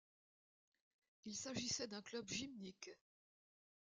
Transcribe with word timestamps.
Il 1.25 1.35
s’agissait 1.35 1.85
d’un 1.85 2.01
club 2.01 2.27
gymnique. 2.27 2.89